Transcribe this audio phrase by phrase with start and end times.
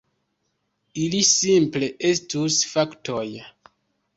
[1.01, 3.27] Ili simple estus faktoj.